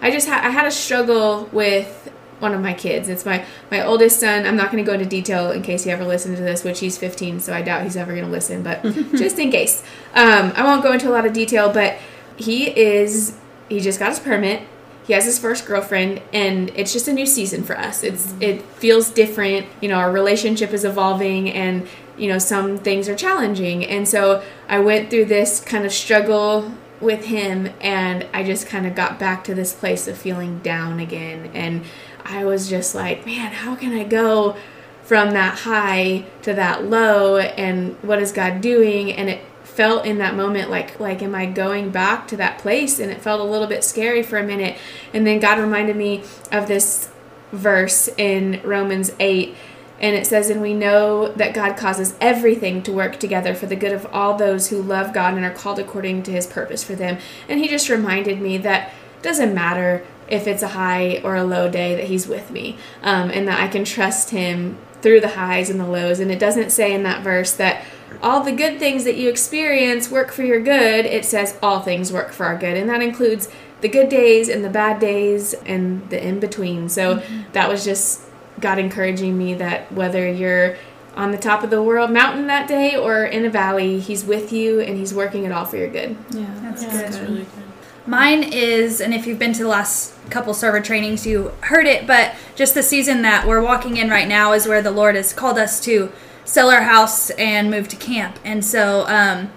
I 0.00 0.10
just 0.10 0.26
had 0.26 0.44
I 0.44 0.50
had 0.50 0.66
a 0.66 0.72
struggle 0.72 1.48
with 1.52 2.12
one 2.42 2.52
of 2.52 2.60
my 2.60 2.74
kids. 2.74 3.08
It's 3.08 3.24
my 3.24 3.44
my 3.70 3.82
oldest 3.82 4.18
son. 4.20 4.44
I'm 4.44 4.56
not 4.56 4.70
going 4.72 4.84
to 4.84 4.86
go 4.86 4.94
into 4.94 5.06
detail 5.06 5.52
in 5.52 5.62
case 5.62 5.84
he 5.84 5.90
ever 5.90 6.04
listens 6.04 6.38
to 6.38 6.44
this, 6.44 6.64
which 6.64 6.80
he's 6.80 6.98
15, 6.98 7.40
so 7.40 7.54
I 7.54 7.62
doubt 7.62 7.84
he's 7.84 7.96
ever 7.96 8.12
going 8.12 8.24
to 8.26 8.30
listen. 8.30 8.62
But 8.62 8.82
just 9.12 9.38
in 9.38 9.50
case, 9.50 9.82
um, 10.14 10.52
I 10.56 10.64
won't 10.64 10.82
go 10.82 10.92
into 10.92 11.08
a 11.08 11.12
lot 11.12 11.24
of 11.24 11.32
detail. 11.32 11.72
But 11.72 11.96
he 12.36 12.76
is 12.76 13.38
he 13.68 13.80
just 13.80 13.98
got 13.98 14.10
his 14.10 14.18
permit. 14.18 14.66
He 15.04 15.14
has 15.14 15.24
his 15.24 15.38
first 15.38 15.66
girlfriend, 15.66 16.22
and 16.32 16.70
it's 16.76 16.92
just 16.92 17.08
a 17.08 17.12
new 17.12 17.26
season 17.26 17.62
for 17.62 17.78
us. 17.78 18.02
It's 18.02 18.26
mm-hmm. 18.26 18.42
it 18.42 18.62
feels 18.62 19.10
different. 19.10 19.66
You 19.80 19.88
know, 19.88 19.96
our 19.96 20.10
relationship 20.10 20.72
is 20.72 20.84
evolving, 20.84 21.50
and 21.50 21.86
you 22.16 22.28
know 22.28 22.38
some 22.38 22.78
things 22.78 23.08
are 23.08 23.16
challenging. 23.16 23.84
And 23.84 24.08
so 24.08 24.42
I 24.68 24.80
went 24.80 25.10
through 25.10 25.26
this 25.26 25.60
kind 25.60 25.84
of 25.84 25.92
struggle 25.92 26.72
with 27.02 27.24
him 27.24 27.68
and 27.80 28.26
I 28.32 28.44
just 28.44 28.68
kind 28.68 28.86
of 28.86 28.94
got 28.94 29.18
back 29.18 29.44
to 29.44 29.54
this 29.54 29.72
place 29.72 30.06
of 30.06 30.16
feeling 30.16 30.60
down 30.60 31.00
again 31.00 31.50
and 31.52 31.84
I 32.24 32.44
was 32.44 32.68
just 32.68 32.94
like, 32.94 33.26
man, 33.26 33.52
how 33.52 33.74
can 33.74 33.92
I 33.92 34.04
go 34.04 34.56
from 35.02 35.32
that 35.32 35.60
high 35.60 36.24
to 36.42 36.54
that 36.54 36.84
low 36.84 37.38
and 37.38 37.96
what 38.02 38.20
is 38.20 38.32
God 38.32 38.60
doing? 38.60 39.12
And 39.12 39.28
it 39.28 39.40
felt 39.64 40.04
in 40.04 40.18
that 40.18 40.34
moment 40.34 40.68
like 40.68 41.00
like 41.00 41.22
am 41.22 41.34
I 41.34 41.46
going 41.46 41.90
back 41.90 42.28
to 42.28 42.36
that 42.36 42.58
place? 42.58 42.98
And 42.98 43.10
it 43.10 43.22
felt 43.22 43.40
a 43.40 43.44
little 43.44 43.66
bit 43.66 43.84
scary 43.84 44.22
for 44.22 44.38
a 44.38 44.44
minute. 44.44 44.76
And 45.12 45.26
then 45.26 45.40
God 45.40 45.58
reminded 45.58 45.96
me 45.96 46.24
of 46.50 46.68
this 46.68 47.10
verse 47.52 48.08
in 48.16 48.60
Romans 48.64 49.12
8 49.18 49.54
and 50.02 50.16
it 50.16 50.26
says, 50.26 50.50
And 50.50 50.60
we 50.60 50.74
know 50.74 51.28
that 51.28 51.54
God 51.54 51.76
causes 51.76 52.16
everything 52.20 52.82
to 52.82 52.92
work 52.92 53.20
together 53.20 53.54
for 53.54 53.66
the 53.66 53.76
good 53.76 53.92
of 53.92 54.04
all 54.12 54.36
those 54.36 54.68
who 54.68 54.82
love 54.82 55.14
God 55.14 55.34
and 55.34 55.44
are 55.44 55.50
called 55.50 55.78
according 55.78 56.24
to 56.24 56.32
his 56.32 56.46
purpose 56.46 56.82
for 56.82 56.96
them. 56.96 57.18
And 57.48 57.60
he 57.60 57.68
just 57.68 57.88
reminded 57.88 58.40
me 58.40 58.58
that 58.58 58.92
doesn't 59.22 59.54
matter 59.54 60.04
if 60.32 60.46
it's 60.46 60.62
a 60.62 60.68
high 60.68 61.20
or 61.22 61.36
a 61.36 61.44
low 61.44 61.70
day 61.70 61.94
that 61.94 62.06
he's 62.06 62.26
with 62.26 62.50
me 62.50 62.76
um, 63.02 63.30
and 63.30 63.46
that 63.46 63.60
i 63.60 63.68
can 63.68 63.84
trust 63.84 64.30
him 64.30 64.78
through 65.02 65.20
the 65.20 65.28
highs 65.30 65.68
and 65.68 65.78
the 65.78 65.86
lows. 65.86 66.20
And 66.20 66.30
it 66.30 66.38
doesn't 66.38 66.70
say 66.70 66.94
in 66.94 67.02
that 67.02 67.22
verse 67.22 67.52
that 67.54 67.84
all 68.22 68.42
the 68.42 68.52
good 68.52 68.78
things 68.78 69.04
that 69.04 69.16
you 69.16 69.28
experience 69.28 70.10
work 70.10 70.32
for 70.32 70.44
your 70.44 70.60
good. 70.60 71.04
It 71.04 71.24
says 71.24 71.58
all 71.62 71.80
things 71.80 72.12
work 72.12 72.32
for 72.32 72.46
our 72.46 72.56
good. 72.56 72.76
And 72.76 72.88
that 72.88 73.02
includes 73.02 73.48
the 73.80 73.88
good 73.88 74.08
days 74.08 74.48
and 74.48 74.64
the 74.64 74.70
bad 74.70 75.00
days 75.00 75.54
and 75.66 76.08
the 76.08 76.24
in 76.24 76.38
between 76.38 76.88
so 76.88 77.16
mm-hmm. 77.16 77.50
that 77.50 77.68
was 77.68 77.84
just 77.84 78.22
god 78.60 78.78
encouraging 78.78 79.36
me 79.36 79.54
that 79.54 79.90
whether 79.90 80.30
you're 80.30 80.76
on 81.16 81.32
the 81.32 81.36
top 81.36 81.64
of 81.64 81.70
the 81.70 81.82
world 81.82 82.08
mountain 82.08 82.46
that 82.46 82.68
day 82.68 82.94
or 82.94 83.24
in 83.24 83.44
a 83.44 83.50
valley 83.50 83.98
he's 83.98 84.24
with 84.24 84.52
you 84.52 84.78
and 84.78 84.96
he's 84.96 85.12
working 85.12 85.42
it 85.42 85.50
all 85.50 85.64
for 85.64 85.78
your 85.78 85.90
good. 85.90 86.16
Yeah. 86.30 86.46
That's, 86.60 86.84
yeah, 86.84 86.92
good. 86.92 87.00
that's 87.00 87.18
really 87.18 87.38
good 87.42 87.61
Mine 88.06 88.42
is, 88.42 89.00
and 89.00 89.14
if 89.14 89.26
you've 89.26 89.38
been 89.38 89.52
to 89.52 89.62
the 89.62 89.68
last 89.68 90.14
couple 90.30 90.54
server 90.54 90.80
trainings, 90.80 91.26
you 91.26 91.52
heard 91.60 91.86
it, 91.86 92.06
but 92.06 92.34
just 92.56 92.74
the 92.74 92.82
season 92.82 93.22
that 93.22 93.46
we're 93.46 93.62
walking 93.62 93.96
in 93.96 94.10
right 94.10 94.26
now 94.26 94.52
is 94.52 94.66
where 94.66 94.82
the 94.82 94.90
Lord 94.90 95.14
has 95.14 95.32
called 95.32 95.58
us 95.58 95.80
to 95.84 96.10
sell 96.44 96.70
our 96.70 96.82
house 96.82 97.30
and 97.30 97.70
move 97.70 97.86
to 97.88 97.96
camp. 97.96 98.38
And 98.44 98.64
so 98.64 99.06
um, 99.06 99.52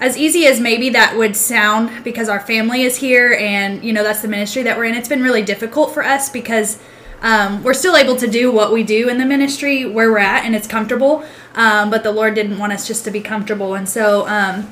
as 0.00 0.16
easy 0.16 0.46
as 0.46 0.60
maybe 0.60 0.90
that 0.90 1.16
would 1.16 1.34
sound 1.34 2.04
because 2.04 2.28
our 2.28 2.40
family 2.40 2.82
is 2.82 2.96
here 2.96 3.32
and 3.34 3.82
you 3.82 3.92
know 3.92 4.02
that's 4.02 4.22
the 4.22 4.28
ministry 4.28 4.62
that 4.62 4.76
we're 4.76 4.84
in 4.84 4.94
it's 4.94 5.08
been 5.08 5.22
really 5.22 5.42
difficult 5.42 5.92
for 5.92 6.04
us 6.04 6.28
because 6.30 6.78
um, 7.20 7.64
we're 7.64 7.74
still 7.74 7.96
able 7.96 8.14
to 8.14 8.28
do 8.28 8.52
what 8.52 8.72
we 8.72 8.84
do 8.84 9.08
in 9.08 9.18
the 9.18 9.26
ministry 9.26 9.84
where 9.84 10.10
we're 10.10 10.18
at 10.18 10.44
and 10.44 10.54
it's 10.54 10.68
comfortable 10.68 11.24
um, 11.54 11.90
but 11.90 12.02
the 12.04 12.12
lord 12.12 12.34
didn't 12.34 12.58
want 12.58 12.72
us 12.72 12.86
just 12.86 13.04
to 13.04 13.10
be 13.10 13.20
comfortable 13.20 13.74
and 13.74 13.88
so 13.88 14.26
um, 14.28 14.70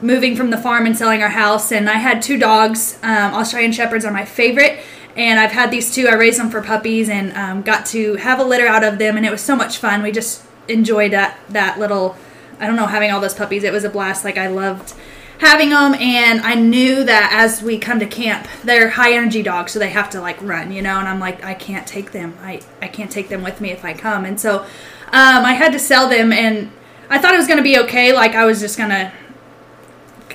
moving 0.00 0.36
from 0.36 0.50
the 0.50 0.58
farm 0.58 0.86
and 0.86 0.96
selling 0.96 1.22
our 1.22 1.28
house 1.28 1.72
and 1.72 1.88
i 1.88 1.94
had 1.94 2.22
two 2.22 2.38
dogs 2.38 2.98
um, 3.02 3.34
australian 3.34 3.72
shepherds 3.72 4.04
are 4.04 4.12
my 4.12 4.24
favorite 4.24 4.78
and 5.16 5.40
i've 5.40 5.52
had 5.52 5.70
these 5.70 5.92
two 5.94 6.06
i 6.06 6.14
raised 6.14 6.38
them 6.38 6.50
for 6.50 6.62
puppies 6.62 7.08
and 7.08 7.32
um, 7.36 7.62
got 7.62 7.84
to 7.84 8.14
have 8.16 8.38
a 8.38 8.44
litter 8.44 8.66
out 8.66 8.84
of 8.84 8.98
them 8.98 9.16
and 9.16 9.26
it 9.26 9.30
was 9.30 9.40
so 9.40 9.56
much 9.56 9.78
fun 9.78 10.02
we 10.02 10.12
just 10.12 10.44
enjoyed 10.68 11.12
that 11.12 11.38
that 11.48 11.78
little 11.78 12.16
I 12.60 12.66
don't 12.66 12.76
know, 12.76 12.86
having 12.86 13.10
all 13.10 13.20
those 13.20 13.34
puppies, 13.34 13.64
it 13.64 13.72
was 13.72 13.84
a 13.84 13.90
blast. 13.90 14.24
Like 14.24 14.38
I 14.38 14.48
loved 14.48 14.94
having 15.38 15.70
them, 15.70 15.94
and 15.94 16.40
I 16.40 16.54
knew 16.54 17.04
that 17.04 17.30
as 17.32 17.62
we 17.62 17.78
come 17.78 18.00
to 18.00 18.06
camp, 18.06 18.48
they're 18.64 18.90
high 18.90 19.12
energy 19.12 19.42
dogs, 19.42 19.72
so 19.72 19.78
they 19.78 19.90
have 19.90 20.10
to 20.10 20.20
like 20.20 20.40
run, 20.42 20.72
you 20.72 20.82
know. 20.82 20.98
And 20.98 21.08
I'm 21.08 21.20
like, 21.20 21.44
I 21.44 21.54
can't 21.54 21.86
take 21.86 22.12
them. 22.12 22.36
I 22.42 22.60
I 22.82 22.88
can't 22.88 23.10
take 23.10 23.28
them 23.28 23.42
with 23.42 23.60
me 23.60 23.70
if 23.70 23.84
I 23.84 23.94
come, 23.94 24.24
and 24.24 24.40
so 24.40 24.60
um, 24.60 25.44
I 25.44 25.54
had 25.54 25.72
to 25.72 25.78
sell 25.78 26.08
them, 26.08 26.32
and 26.32 26.70
I 27.08 27.18
thought 27.18 27.34
it 27.34 27.38
was 27.38 27.46
gonna 27.46 27.62
be 27.62 27.78
okay. 27.78 28.12
Like 28.12 28.34
I 28.34 28.44
was 28.44 28.60
just 28.60 28.76
gonna. 28.76 29.12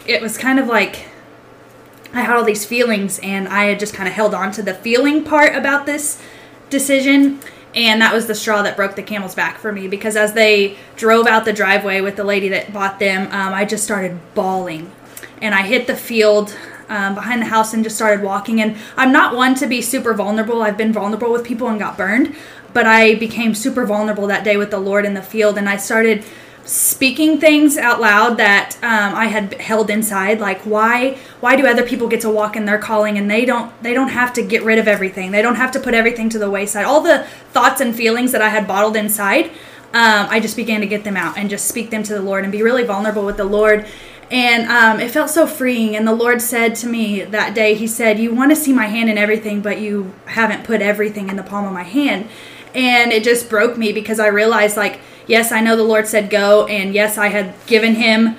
It 0.05 0.21
was 0.21 0.37
kind 0.37 0.59
of 0.59 0.67
like 0.67 1.07
I 2.13 2.21
had 2.21 2.35
all 2.35 2.43
these 2.43 2.65
feelings, 2.65 3.19
and 3.19 3.47
I 3.47 3.65
had 3.65 3.79
just 3.79 3.93
kind 3.93 4.07
of 4.07 4.13
held 4.13 4.33
on 4.33 4.51
to 4.53 4.61
the 4.61 4.73
feeling 4.73 5.23
part 5.23 5.55
about 5.55 5.85
this 5.85 6.21
decision 6.69 7.39
and 7.75 8.01
that 8.01 8.13
was 8.13 8.27
the 8.27 8.35
straw 8.35 8.61
that 8.61 8.75
broke 8.75 8.95
the 8.95 9.03
camel's 9.03 9.33
back 9.33 9.57
for 9.57 9.71
me 9.71 9.87
because 9.87 10.15
as 10.15 10.33
they 10.33 10.77
drove 10.95 11.25
out 11.25 11.45
the 11.45 11.53
driveway 11.53 12.01
with 12.01 12.15
the 12.15 12.23
lady 12.23 12.49
that 12.49 12.71
bought 12.71 12.99
them, 12.99 13.23
um, 13.31 13.53
I 13.53 13.65
just 13.65 13.83
started 13.83 14.19
bawling. 14.35 14.91
And 15.41 15.55
I 15.55 15.63
hit 15.63 15.87
the 15.87 15.95
field 15.95 16.55
um, 16.87 17.15
behind 17.15 17.41
the 17.41 17.47
house 17.47 17.73
and 17.73 17.83
just 17.83 17.95
started 17.95 18.23
walking. 18.23 18.61
And 18.61 18.77
I'm 18.95 19.11
not 19.11 19.35
one 19.35 19.55
to 19.55 19.67
be 19.67 19.81
super 19.81 20.13
vulnerable. 20.13 20.61
I've 20.61 20.77
been 20.77 20.93
vulnerable 20.93 21.31
with 21.31 21.43
people 21.43 21.67
and 21.67 21.79
got 21.79 21.97
burned, 21.97 22.35
but 22.73 22.85
I 22.85 23.15
became 23.15 23.55
super 23.55 23.85
vulnerable 23.85 24.27
that 24.27 24.43
day 24.43 24.55
with 24.55 24.69
the 24.69 24.79
Lord 24.79 25.03
in 25.03 25.15
the 25.15 25.23
field. 25.23 25.57
And 25.57 25.67
I 25.67 25.77
started 25.77 26.23
speaking 26.65 27.39
things 27.39 27.77
out 27.77 27.99
loud 27.99 28.37
that 28.37 28.77
um, 28.81 29.15
I 29.15 29.25
had 29.25 29.55
held 29.55 29.89
inside 29.89 30.39
like 30.39 30.61
why 30.61 31.17
why 31.41 31.57
do 31.57 31.67
other 31.67 31.85
people 31.85 32.07
get 32.07 32.21
to 32.21 32.29
walk 32.29 32.55
in 32.55 32.63
their 32.65 32.77
calling 32.77 33.17
and 33.17 33.29
they 33.29 33.43
don't 33.43 33.71
they 33.83 33.93
don't 33.93 34.09
have 34.09 34.31
to 34.33 34.41
get 34.41 34.63
rid 34.63 34.79
of 34.79 34.87
everything? 34.87 35.31
They 35.31 35.41
don't 35.41 35.55
have 35.55 35.71
to 35.73 35.79
put 35.79 35.93
everything 35.93 36.29
to 36.29 36.39
the 36.39 36.49
wayside. 36.49 36.85
All 36.85 37.01
the 37.01 37.25
thoughts 37.51 37.81
and 37.81 37.95
feelings 37.95 38.31
that 38.31 38.41
I 38.41 38.49
had 38.49 38.67
bottled 38.67 38.95
inside 38.95 39.51
um, 39.93 40.25
I 40.31 40.39
just 40.39 40.55
began 40.55 40.81
to 40.81 40.87
get 40.87 41.03
them 41.03 41.15
out 41.15 41.37
and 41.37 41.51
just 41.51 41.67
speak 41.67 41.91
them 41.91 42.01
to 42.03 42.13
the 42.13 42.21
Lord 42.21 42.43
and 42.43 42.51
be 42.51 42.63
really 42.63 42.83
vulnerable 42.83 43.25
with 43.25 43.37
the 43.37 43.43
Lord. 43.43 43.85
And 44.31 44.67
um, 44.67 44.99
it 44.99 45.11
felt 45.11 45.29
so 45.29 45.45
freeing. 45.45 45.95
And 45.95 46.07
the 46.07 46.15
Lord 46.15 46.41
said 46.41 46.75
to 46.77 46.87
me 46.87 47.23
that 47.23 47.53
day 47.53 47.75
he 47.75 47.85
said 47.85 48.17
you 48.17 48.33
want 48.33 48.49
to 48.49 48.55
see 48.55 48.73
my 48.73 48.87
hand 48.87 49.07
in 49.09 49.19
everything 49.19 49.61
but 49.61 49.79
you 49.79 50.11
haven't 50.25 50.63
put 50.63 50.81
everything 50.81 51.29
in 51.29 51.35
the 51.35 51.43
palm 51.43 51.65
of 51.65 51.73
my 51.73 51.83
hand. 51.83 52.27
And 52.73 53.11
it 53.11 53.23
just 53.23 53.51
broke 53.51 53.77
me 53.77 53.93
because 53.93 54.19
I 54.19 54.27
realized 54.27 54.77
like 54.77 54.99
yes, 55.27 55.51
I 55.51 55.61
know 55.61 55.75
the 55.75 55.83
Lord 55.83 56.07
said 56.07 56.29
go, 56.29 56.65
and 56.67 56.93
yes, 56.93 57.17
I 57.17 57.27
had 57.27 57.53
given 57.65 57.95
him 57.95 58.35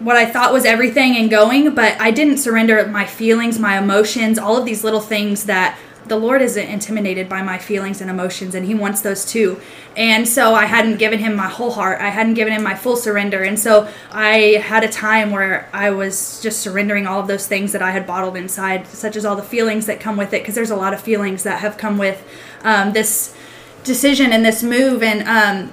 what 0.00 0.16
I 0.16 0.24
thought 0.24 0.52
was 0.52 0.64
everything 0.64 1.16
and 1.16 1.28
going, 1.30 1.74
but 1.74 2.00
I 2.00 2.10
didn't 2.10 2.38
surrender 2.38 2.86
my 2.86 3.04
feelings, 3.04 3.58
my 3.58 3.78
emotions, 3.78 4.38
all 4.38 4.56
of 4.56 4.64
these 4.64 4.82
little 4.82 5.00
things 5.00 5.44
that 5.44 5.78
the 6.06 6.16
Lord 6.16 6.42
isn't 6.42 6.66
intimidated 6.66 7.28
by 7.28 7.42
my 7.42 7.58
feelings 7.58 8.00
and 8.00 8.10
emotions, 8.10 8.54
and 8.54 8.66
He 8.66 8.74
wants 8.74 9.02
those 9.02 9.24
too. 9.24 9.60
And 9.96 10.26
so 10.26 10.54
I 10.54 10.64
hadn't 10.64 10.98
given 10.98 11.18
Him 11.20 11.36
my 11.36 11.48
whole 11.48 11.70
heart. 11.70 12.00
I 12.00 12.08
hadn't 12.08 12.34
given 12.34 12.52
Him 12.52 12.62
my 12.62 12.74
full 12.74 12.96
surrender. 12.96 13.42
And 13.42 13.58
so 13.58 13.88
I 14.10 14.62
had 14.64 14.82
a 14.82 14.88
time 14.88 15.30
where 15.30 15.68
I 15.72 15.90
was 15.90 16.40
just 16.42 16.60
surrendering 16.60 17.06
all 17.06 17.20
of 17.20 17.28
those 17.28 17.46
things 17.46 17.72
that 17.72 17.82
I 17.82 17.90
had 17.92 18.06
bottled 18.06 18.36
inside, 18.36 18.86
such 18.88 19.14
as 19.14 19.24
all 19.24 19.36
the 19.36 19.42
feelings 19.42 19.86
that 19.86 20.00
come 20.00 20.16
with 20.16 20.32
it, 20.32 20.42
because 20.42 20.54
there's 20.54 20.70
a 20.70 20.76
lot 20.76 20.94
of 20.94 21.00
feelings 21.00 21.44
that 21.44 21.60
have 21.60 21.76
come 21.76 21.96
with 21.98 22.26
um, 22.62 22.92
this 22.92 23.36
decision 23.84 24.32
and 24.32 24.44
this 24.44 24.62
move. 24.62 25.02
And 25.02 25.22
um, 25.28 25.72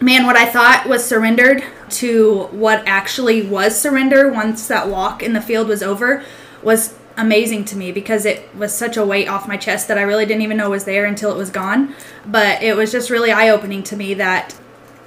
man, 0.00 0.26
what 0.26 0.36
I 0.36 0.46
thought 0.46 0.86
was 0.88 1.04
surrendered 1.04 1.64
to 1.90 2.44
what 2.50 2.86
actually 2.86 3.42
was 3.42 3.80
surrender 3.80 4.30
once 4.32 4.68
that 4.68 4.88
walk 4.88 5.22
in 5.22 5.32
the 5.32 5.40
field 5.40 5.68
was 5.68 5.82
over 5.82 6.24
was 6.62 6.94
amazing 7.16 7.64
to 7.64 7.76
me 7.76 7.90
because 7.90 8.24
it 8.24 8.54
was 8.54 8.72
such 8.72 8.96
a 8.96 9.04
weight 9.04 9.28
off 9.28 9.48
my 9.48 9.56
chest 9.56 9.88
that 9.88 9.98
I 9.98 10.02
really 10.02 10.24
didn't 10.24 10.42
even 10.42 10.56
know 10.56 10.70
was 10.70 10.84
there 10.84 11.04
until 11.04 11.32
it 11.32 11.36
was 11.36 11.50
gone. 11.50 11.94
But 12.24 12.62
it 12.62 12.76
was 12.76 12.92
just 12.92 13.10
really 13.10 13.32
eye 13.32 13.48
opening 13.48 13.82
to 13.84 13.96
me 13.96 14.14
that 14.14 14.56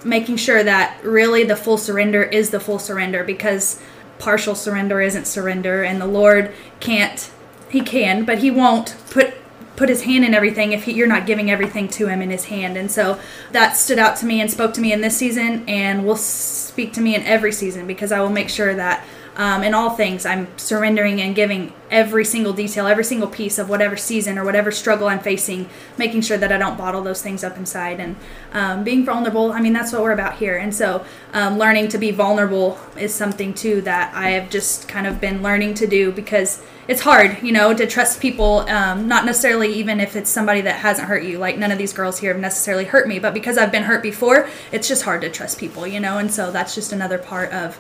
making 0.04 0.36
sure 0.36 0.64
that 0.64 1.02
really 1.04 1.44
the 1.44 1.56
full 1.56 1.78
surrender 1.78 2.24
is 2.24 2.50
the 2.50 2.60
full 2.60 2.80
surrender 2.80 3.24
because 3.24 3.82
partial 4.20 4.56
surrender 4.56 5.02
isn't 5.02 5.26
surrender 5.26 5.84
and 5.84 6.02
the 6.02 6.08
Lord 6.08 6.54
can't 6.80 7.32
he 7.70 7.82
can 7.82 8.26
but 8.26 8.40
he 8.40 8.52
won't 8.52 8.96
put 9.10 9.34
put 9.76 9.90
his 9.90 10.04
hand 10.04 10.26
in 10.26 10.34
everything 10.34 10.72
if 10.72 10.84
he, 10.84 10.94
you're 10.94 11.08
not 11.08 11.26
giving 11.26 11.50
everything 11.50 11.88
to 11.88 12.08
him 12.08 12.22
in 12.22 12.30
his 12.30 12.46
hand. 12.46 12.78
And 12.78 12.92
so 12.92 13.20
that 13.52 13.78
stood 13.78 14.00
out 14.00 14.16
to 14.18 14.26
me 14.26 14.42
and 14.42 14.50
spoke 14.50 14.74
to 14.76 14.82
me 14.82 14.94
in 14.94 15.02
this 15.02 15.18
season 15.18 15.68
and 15.68 16.06
will 16.06 16.18
speak 16.18 16.94
to 16.94 17.02
me 17.02 17.16
in 17.16 17.24
every 17.24 17.52
season 17.52 17.88
because 17.88 18.12
I 18.12 18.20
will 18.20 18.30
make 18.30 18.50
sure 18.50 18.76
that 18.76 19.06
um, 19.36 19.64
in 19.64 19.74
all 19.74 19.92
things 19.92 20.26
I'm 20.26 20.48
surrendering 20.58 21.22
and 21.22 21.34
giving 21.34 21.74
every 21.90 22.26
single 22.26 22.54
detail, 22.54 22.86
every 22.86 23.04
single 23.04 23.30
piece 23.30 23.58
of 23.58 23.70
whatever 23.70 23.96
season 23.96 24.38
or 24.38 24.44
whatever 24.44 24.72
struggle 24.72 25.08
I'm 25.08 25.20
facing, 25.20 25.70
making 25.98 26.22
sure 26.22 26.38
that 26.38 26.52
I 26.52 26.58
don't 26.58 26.78
bottle 26.78 27.02
those 27.02 27.22
things 27.22 27.44
up 27.44 27.58
inside 27.58 28.00
and 28.00 28.16
um, 28.52 28.84
being 28.84 29.06
vulnerable. 29.06 29.52
I 29.54 29.62
mean, 29.62 29.74
that's 29.74 29.94
what 29.94 30.02
we're 30.02 30.12
about 30.12 30.36
here. 30.36 30.58
And 30.58 30.76
so 30.76 31.06
um, 31.34 31.58
learning 31.58 31.88
to 31.90 31.98
be 31.98 32.12
vulnerable 32.12 32.78
is 32.98 33.14
something 33.14 33.54
too 33.54 33.82
that 33.82 34.14
I 34.14 34.32
have 34.32 34.50
just 34.50 34.88
kind 34.88 35.08
of 35.08 35.22
been 35.22 35.42
learning 35.42 35.76
to 35.76 35.88
do 35.88 36.12
because 36.12 36.62
it's 36.88 37.02
hard, 37.02 37.42
you 37.42 37.52
know, 37.52 37.74
to 37.74 37.88
trust 37.88 38.20
people, 38.20 38.60
um, 38.70 39.08
not 39.08 39.26
necessarily 39.26 39.74
even 39.74 40.00
if 40.00 40.16
it's 40.16 40.30
somebody 40.30 40.62
that 40.62 40.80
hasn't 40.80 41.08
hurt 41.08 41.24
you. 41.24 41.38
Like 41.38 41.58
none 41.58 41.72
of 41.72 41.78
these 41.78 41.94
girls 41.94 42.20
here 42.20 42.34
have 42.34 42.42
necessarily 42.42 42.86
hurt 42.86 43.08
me, 43.08 43.20
but 43.20 43.34
because 43.34 43.58
I've 43.58 43.72
been 43.72 43.84
hurt 43.84 44.04
before, 44.04 44.50
it's 44.72 44.88
just 44.88 45.04
hard 45.04 45.22
to 45.22 45.30
trust 45.30 45.60
people, 45.60 45.86
you 45.86 46.00
know, 46.00 46.18
and 46.18 46.32
so 46.32 46.52
that's 46.52 46.76
just 46.76 46.92
another 46.92 47.18
part 47.18 47.52
of 47.52 47.80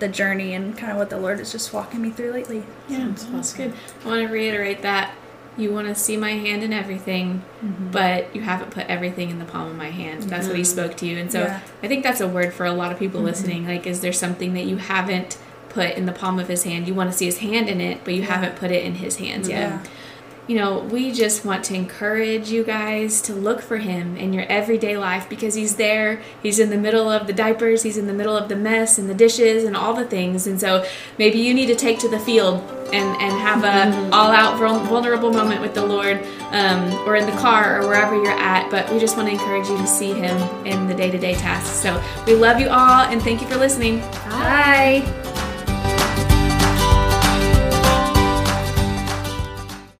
the 0.00 0.08
journey 0.08 0.54
and 0.54 0.76
kind 0.76 0.92
of 0.92 0.98
what 0.98 1.10
the 1.10 1.18
Lord 1.18 1.40
is 1.40 1.52
just 1.52 1.72
walking 1.72 2.02
me 2.02 2.10
through 2.10 2.32
lately. 2.32 2.64
Yeah, 2.88 3.12
that's 3.30 3.52
good. 3.52 3.72
I 4.04 4.08
want 4.08 4.26
to 4.26 4.32
reiterate 4.32 4.82
that 4.82 5.14
you 5.56 5.72
want 5.72 5.86
to 5.86 5.94
see 5.94 6.16
my 6.16 6.32
hand 6.32 6.62
in 6.62 6.72
everything, 6.72 7.42
mm-hmm. 7.62 7.90
but 7.90 8.34
you 8.34 8.42
haven't 8.42 8.70
put 8.70 8.86
everything 8.86 9.30
in 9.30 9.38
the 9.38 9.44
palm 9.44 9.70
of 9.70 9.76
my 9.76 9.90
hand. 9.90 10.24
That's 10.24 10.42
mm-hmm. 10.42 10.48
what 10.48 10.56
he 10.56 10.62
mm-hmm. 10.62 10.72
spoke 10.72 10.96
to 10.98 11.06
you. 11.06 11.18
And 11.18 11.30
so 11.30 11.42
yeah. 11.42 11.60
I 11.82 11.88
think 11.88 12.02
that's 12.02 12.20
a 12.20 12.28
word 12.28 12.52
for 12.52 12.66
a 12.66 12.72
lot 12.72 12.90
of 12.90 12.98
people 12.98 13.18
mm-hmm. 13.18 13.26
listening. 13.26 13.66
Like, 13.66 13.86
is 13.86 14.00
there 14.00 14.12
something 14.12 14.54
that 14.54 14.64
you 14.64 14.78
haven't 14.78 15.38
put 15.74 15.96
in 15.96 16.06
the 16.06 16.12
palm 16.12 16.38
of 16.38 16.48
his 16.48 16.62
hand. 16.62 16.86
You 16.86 16.94
want 16.94 17.10
to 17.10 17.16
see 17.16 17.26
his 17.26 17.38
hand 17.38 17.68
in 17.68 17.80
it, 17.80 18.02
but 18.04 18.14
you 18.14 18.22
yeah. 18.22 18.28
haven't 18.28 18.56
put 18.56 18.70
it 18.70 18.84
in 18.84 18.94
his 18.94 19.16
hands 19.16 19.48
yet. 19.48 19.70
Yeah. 19.70 19.84
You 20.46 20.56
know, 20.56 20.80
we 20.80 21.10
just 21.10 21.46
want 21.46 21.64
to 21.64 21.74
encourage 21.74 22.50
you 22.50 22.64
guys 22.64 23.22
to 23.22 23.34
look 23.34 23.62
for 23.62 23.78
him 23.78 24.14
in 24.18 24.34
your 24.34 24.44
everyday 24.44 24.98
life 24.98 25.26
because 25.28 25.54
he's 25.54 25.76
there. 25.76 26.20
He's 26.42 26.58
in 26.58 26.68
the 26.68 26.76
middle 26.76 27.08
of 27.08 27.26
the 27.26 27.32
diapers, 27.32 27.82
he's 27.82 27.96
in 27.96 28.06
the 28.06 28.12
middle 28.12 28.36
of 28.36 28.50
the 28.50 28.56
mess 28.56 28.98
and 28.98 29.08
the 29.08 29.14
dishes 29.14 29.64
and 29.64 29.74
all 29.74 29.94
the 29.94 30.04
things. 30.04 30.46
And 30.46 30.60
so 30.60 30.86
maybe 31.18 31.38
you 31.38 31.54
need 31.54 31.66
to 31.66 31.74
take 31.74 31.98
to 32.00 32.08
the 32.08 32.18
field 32.18 32.60
and, 32.92 33.16
and 33.22 33.32
have 33.40 33.64
a 33.64 33.96
mm-hmm. 33.96 34.12
all 34.12 34.30
out 34.30 34.58
vulnerable 34.58 35.32
moment 35.32 35.62
with 35.62 35.72
the 35.72 35.84
Lord 35.84 36.22
um, 36.50 36.92
or 37.08 37.16
in 37.16 37.24
the 37.24 37.36
car 37.40 37.80
or 37.80 37.88
wherever 37.88 38.14
you're 38.14 38.38
at. 38.38 38.70
But 38.70 38.90
we 38.92 38.98
just 38.98 39.16
want 39.16 39.28
to 39.28 39.32
encourage 39.32 39.68
you 39.68 39.78
to 39.78 39.86
see 39.86 40.12
him 40.12 40.36
in 40.66 40.86
the 40.88 40.94
day 40.94 41.10
to 41.10 41.18
day 41.18 41.34
tasks. 41.34 41.74
So 41.74 42.02
we 42.26 42.34
love 42.34 42.60
you 42.60 42.68
all 42.68 43.06
and 43.06 43.22
thank 43.22 43.40
you 43.40 43.48
for 43.48 43.56
listening. 43.56 44.00
Bye. 44.00 45.02
Bye. 45.06 45.23